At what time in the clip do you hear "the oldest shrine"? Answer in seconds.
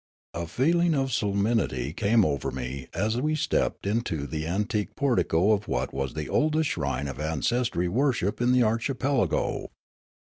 6.15-7.07